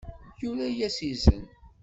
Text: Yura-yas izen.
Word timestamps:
Yura-yas 0.41 0.97
izen. 1.09 1.43